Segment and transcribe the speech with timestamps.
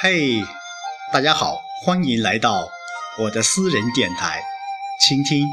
[0.00, 0.44] 嘿，
[1.12, 2.70] 大家好，欢迎来到
[3.18, 4.40] 我的私人电台，
[5.00, 5.44] 倾听。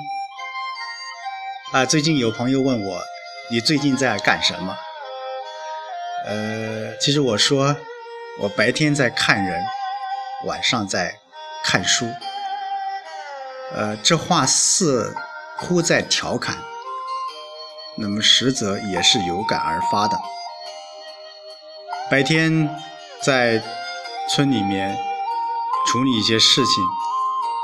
[1.72, 3.02] 啊，最近有朋友问我，
[3.50, 4.78] 你最近在干什么？
[6.28, 7.76] 呃，其实我说，
[8.40, 9.60] 我白天在看人，
[10.46, 11.18] 晚上在
[11.64, 12.08] 看书。
[13.74, 15.16] 呃，这话似
[15.58, 16.56] 乎在调侃，
[17.98, 20.16] 那么实则也是有感而发的。
[22.12, 22.70] 白天
[23.24, 23.60] 在
[24.28, 24.98] 村里面
[25.88, 26.84] 处理一些事情，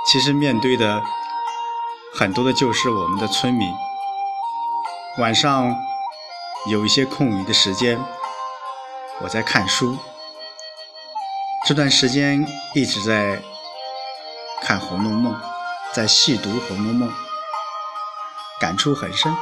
[0.08, 1.02] 其实面对的
[2.14, 3.68] 很多的就是我们的村民。
[5.18, 5.76] 晚上
[6.68, 8.00] 有一些空余的时间，
[9.22, 9.98] 我在看书。
[11.68, 13.42] 这段时间一直在
[14.62, 15.34] 看《红楼梦》，
[15.94, 17.10] 在细读《红楼梦》，
[18.60, 19.36] 感触很深。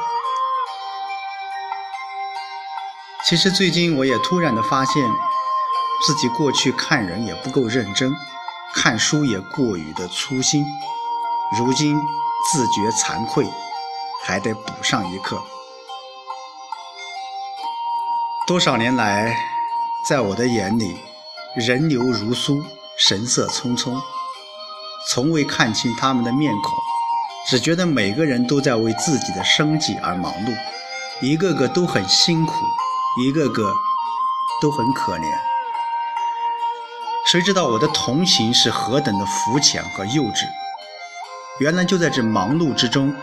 [3.24, 5.02] 其实最近我也突然的发现，
[6.02, 8.10] 自己过去看人也不够认真，
[8.74, 10.64] 看书也过于的粗心，
[11.58, 12.00] 如今
[12.50, 13.46] 自觉惭愧，
[14.24, 15.42] 还得补上一课。
[18.46, 19.36] 多少年来，
[20.08, 20.96] 在我的眼里，
[21.54, 22.64] 人流如梭，
[22.96, 24.00] 神色匆匆，
[25.10, 26.72] 从未看清他们的面孔，
[27.46, 30.56] 只觉得每个人都在为自己的生计而忙碌，
[31.20, 32.54] 一个个都很辛苦，
[33.22, 33.70] 一个个
[34.62, 35.49] 都很可怜。
[37.30, 40.48] 谁知道我的同情是何等的肤浅和幼稚？
[41.60, 43.14] 原来就在这忙碌之中，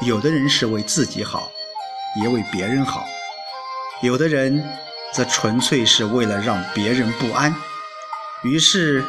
[0.00, 1.52] 有的人是为自己好，
[2.22, 3.04] 也为别人好。
[4.00, 4.66] 有的人
[5.12, 7.54] 则纯粹是为了让别人不安，
[8.42, 9.04] 于是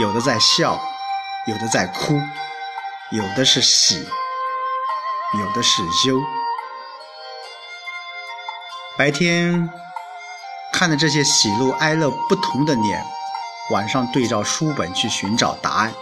[0.00, 0.80] 有的在笑，
[1.46, 2.18] 有的在哭，
[3.10, 3.96] 有的是喜，
[5.38, 6.18] 有的是忧。
[8.96, 9.68] 白天
[10.72, 13.04] 看着这些喜怒哀乐不同的脸，
[13.70, 15.92] 晚上对照书本去寻找答案，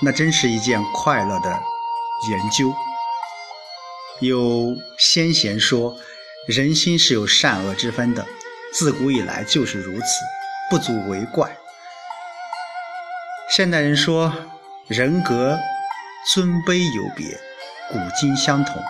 [0.00, 1.50] 那真是一件快乐的
[2.30, 2.74] 研究。
[4.20, 5.96] 有先贤说。
[6.48, 8.26] 人心是有善恶之分的，
[8.74, 10.06] 自古以来就是如此，
[10.68, 11.56] 不足为怪。
[13.48, 14.34] 现代人说
[14.88, 15.56] 人格
[16.34, 17.38] 尊卑有别，
[17.92, 18.82] 古今相同，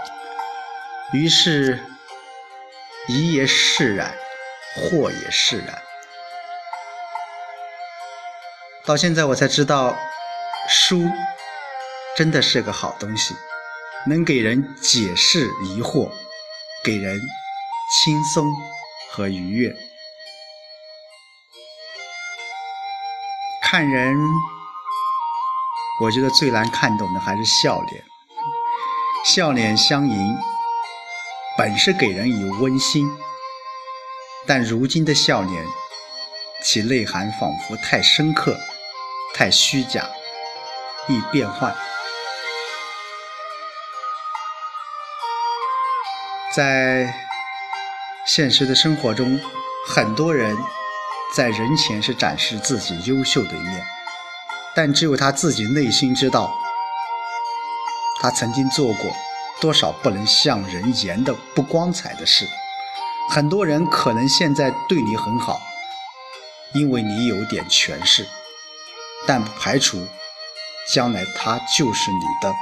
[1.13, 1.79] 于是
[3.07, 4.15] 一也释然，
[4.77, 5.83] 祸也释然。
[8.85, 9.97] 到现在我才知道，
[10.69, 11.09] 书
[12.17, 13.35] 真的是个好东西，
[14.07, 16.11] 能给人解释疑惑，
[16.85, 17.21] 给人。
[17.95, 18.47] 轻松
[19.11, 19.77] 和愉悦。
[23.63, 24.17] 看人，
[26.01, 28.03] 我觉得最难看懂的还是笑脸。
[29.27, 30.39] 笑脸相迎，
[31.59, 33.07] 本是给人以温馨，
[34.47, 35.65] 但如今的笑脸，
[36.63, 38.57] 其内涵仿佛太深刻、
[39.35, 40.09] 太虚假，
[41.09, 41.75] 易变幻。
[46.55, 47.15] 在。
[48.25, 49.37] 现实的生活中，
[49.89, 50.57] 很多人
[51.35, 53.85] 在人前是展示自己优秀的一面，
[54.77, 56.55] 但只有他自己内心知道，
[58.21, 59.11] 他曾经做过
[59.61, 62.49] 多少不能向人言的不光彩的事。
[63.29, 65.61] 很多人可能现在对你很好，
[66.75, 68.27] 因为你有点权势，
[69.27, 70.07] 但不排除
[70.93, 72.55] 将来他就是你的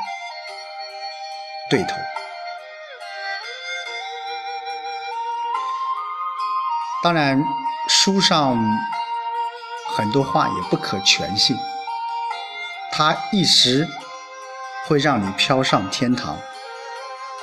[1.69, 1.97] 对头。
[7.03, 7.42] 当然，
[7.88, 8.59] 书上
[9.97, 11.56] 很多话也不可全信，
[12.92, 13.88] 他一时
[14.87, 16.38] 会让你飘上天堂，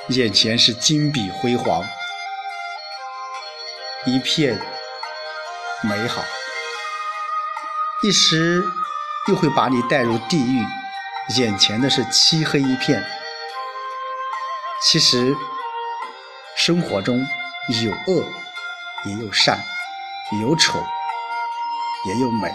[0.08, 1.84] 眼前是金碧辉煌，
[4.12, 4.58] 一片
[5.82, 6.22] 美好；
[8.02, 8.62] 一时
[9.28, 10.64] 又会把你带入地狱，
[11.36, 13.04] 眼前的是漆黑一片。
[14.82, 15.36] 其实，
[16.56, 17.26] 生活中
[17.84, 18.24] 有恶。
[19.04, 19.56] 也有善，
[20.42, 20.84] 有丑，
[22.04, 22.52] 也有美。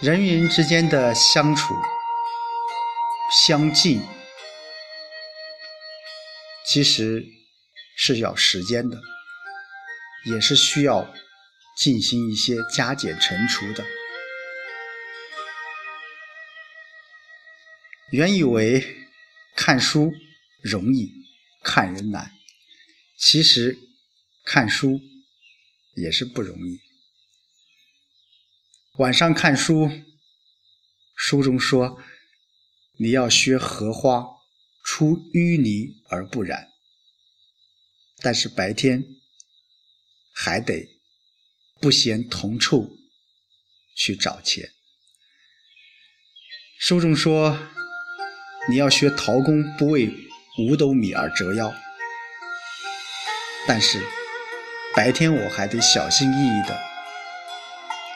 [0.00, 1.74] 人与人之间的相处、
[3.30, 4.02] 相近，
[6.64, 7.22] 其实
[7.96, 9.00] 是要时间的，
[10.26, 11.12] 也是需要
[11.76, 13.84] 进行一些加减乘除的。
[18.12, 19.08] 原以为
[19.56, 20.12] 看书
[20.62, 21.10] 容易，
[21.64, 22.30] 看人难。
[23.18, 23.78] 其实，
[24.44, 25.00] 看书
[25.94, 26.78] 也是不容易。
[28.98, 29.90] 晚上看书，
[31.16, 32.00] 书中说
[32.98, 34.24] 你要学荷花
[34.84, 36.68] 出淤泥而不染，
[38.22, 39.04] 但是白天
[40.34, 40.88] 还得
[41.80, 42.96] 不嫌同处
[43.94, 44.70] 去找钱。
[46.78, 47.58] 书中说，
[48.68, 50.10] 你要学陶工不为
[50.58, 51.74] 五斗米而折腰，
[53.66, 54.02] 但是
[54.94, 56.78] 白天我还得小心翼翼的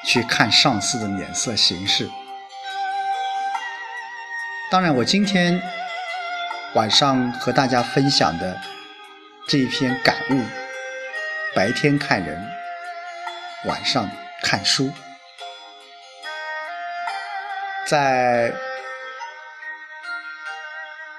[0.07, 2.11] 去看上司的脸色行事。
[4.71, 5.61] 当然，我今天
[6.75, 8.61] 晚上和大家分享的
[9.47, 10.41] 这一篇感悟：
[11.55, 12.41] 白天看人，
[13.67, 14.09] 晚上
[14.43, 14.91] 看书。
[17.89, 18.53] 在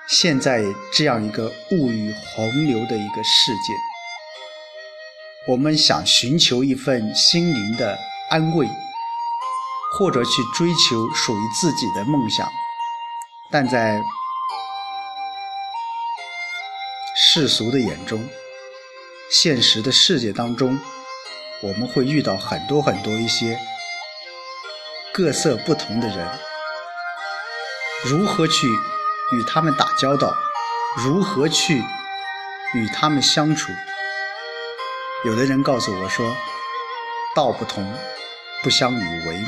[0.07, 0.63] 现在
[0.93, 3.73] 这样一个物欲洪流的一个世界，
[5.49, 7.97] 我们想寻求一份心灵的
[8.29, 8.65] 安慰，
[9.97, 12.47] 或者去追求属于自己的梦想，
[13.51, 14.01] 但在
[17.13, 18.25] 世俗的眼中，
[19.29, 20.79] 现实的世界当中，
[21.61, 23.59] 我们会遇到很多很多一些
[25.13, 26.39] 各色不同的人。
[28.05, 30.33] 如何去与他们打交道？
[31.05, 31.83] 如何去
[32.73, 33.71] 与他们相处？
[35.25, 36.35] 有的人告诉我说
[37.35, 37.93] ：“道不同，
[38.63, 39.43] 不相与为，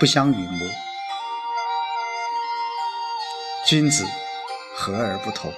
[0.00, 0.66] 不相与谋。
[3.64, 4.04] 君子
[4.74, 5.52] 和而不同。”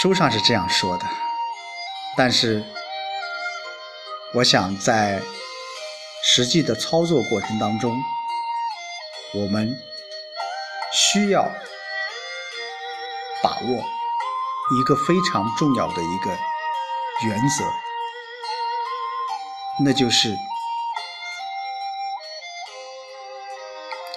[0.00, 1.04] 书上是这样说的，
[2.16, 2.64] 但是
[4.32, 5.20] 我想在
[6.24, 7.94] 实际的操作过程当中。
[9.34, 9.78] 我们
[10.90, 11.42] 需要
[13.42, 13.84] 把握
[14.80, 16.30] 一个非常重要的一个
[17.26, 17.64] 原则，
[19.84, 20.34] 那就是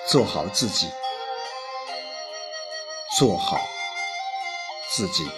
[0.09, 0.89] 做好自己，
[3.17, 3.59] 做好
[4.89, 5.29] 自己。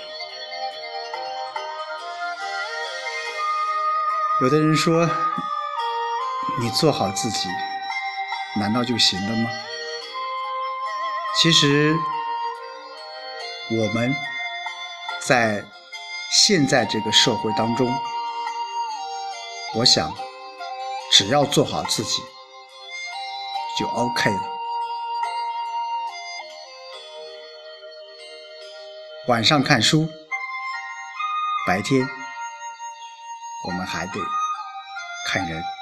[4.42, 5.10] 有的人说
[6.60, 7.48] ：“你做好自己。”
[8.60, 9.50] 难道就行了吗？
[11.38, 11.96] 其实，
[13.72, 14.14] 我们
[15.22, 15.64] 在
[16.32, 17.94] 现在这个社会当中，
[19.74, 20.14] 我想，
[21.12, 22.22] 只要做好自己，
[23.78, 24.42] 就 OK 了。
[29.28, 30.08] 晚上看书，
[31.68, 32.08] 白天
[33.66, 34.20] 我们还得
[35.28, 35.75] 看人。